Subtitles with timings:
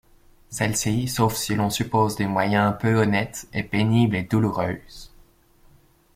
[0.49, 5.13] Celle-ci, sauf si l'on suppose des moyens peu honnêtes, est pénible et douloureuse.